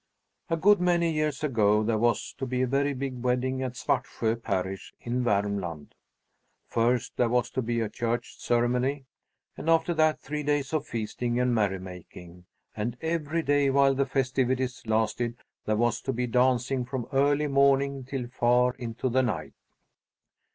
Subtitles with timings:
[0.49, 4.41] A good many years ago there was to be a very big wedding at Svartsjö
[4.41, 5.93] parish in Vermland.
[6.65, 9.05] First, there was to be a church ceremony
[9.55, 12.45] and after that three days of feasting and merrymaking,
[12.75, 18.03] and every day while the festivities lasted there was to be dancing from early morning
[18.03, 19.53] till far into the night.